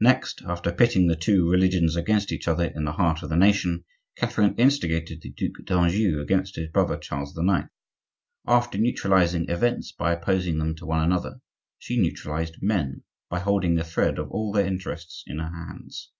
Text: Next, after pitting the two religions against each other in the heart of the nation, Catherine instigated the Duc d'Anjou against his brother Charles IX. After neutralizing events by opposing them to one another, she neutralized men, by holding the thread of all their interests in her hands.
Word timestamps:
Next, 0.00 0.42
after 0.44 0.72
pitting 0.72 1.06
the 1.06 1.14
two 1.14 1.48
religions 1.48 1.94
against 1.94 2.32
each 2.32 2.48
other 2.48 2.64
in 2.64 2.82
the 2.82 2.94
heart 2.94 3.22
of 3.22 3.28
the 3.28 3.36
nation, 3.36 3.84
Catherine 4.16 4.56
instigated 4.56 5.20
the 5.22 5.30
Duc 5.30 5.64
d'Anjou 5.64 6.20
against 6.20 6.56
his 6.56 6.66
brother 6.70 6.96
Charles 6.96 7.38
IX. 7.38 7.68
After 8.44 8.76
neutralizing 8.76 9.48
events 9.48 9.92
by 9.92 10.12
opposing 10.12 10.58
them 10.58 10.74
to 10.78 10.86
one 10.86 11.04
another, 11.04 11.38
she 11.78 11.96
neutralized 11.96 12.60
men, 12.60 13.04
by 13.30 13.38
holding 13.38 13.76
the 13.76 13.84
thread 13.84 14.18
of 14.18 14.32
all 14.32 14.50
their 14.50 14.66
interests 14.66 15.22
in 15.28 15.38
her 15.38 15.48
hands. 15.50 16.10